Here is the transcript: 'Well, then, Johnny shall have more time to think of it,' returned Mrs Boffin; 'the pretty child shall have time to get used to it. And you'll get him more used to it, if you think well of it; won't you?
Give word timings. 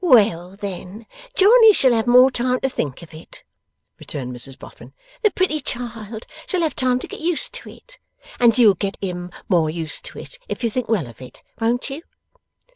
'Well, 0.00 0.54
then, 0.56 1.06
Johnny 1.34 1.72
shall 1.72 1.92
have 1.92 2.06
more 2.06 2.30
time 2.30 2.60
to 2.60 2.68
think 2.68 3.02
of 3.02 3.12
it,' 3.12 3.42
returned 3.98 4.32
Mrs 4.32 4.56
Boffin; 4.56 4.92
'the 5.24 5.32
pretty 5.32 5.58
child 5.60 6.24
shall 6.46 6.60
have 6.62 6.76
time 6.76 7.00
to 7.00 7.08
get 7.08 7.18
used 7.18 7.52
to 7.54 7.68
it. 7.68 7.98
And 8.38 8.56
you'll 8.56 8.74
get 8.74 8.96
him 9.02 9.32
more 9.48 9.70
used 9.70 10.04
to 10.04 10.20
it, 10.20 10.38
if 10.48 10.62
you 10.62 10.70
think 10.70 10.88
well 10.88 11.08
of 11.08 11.20
it; 11.20 11.42
won't 11.60 11.90
you? 11.90 12.02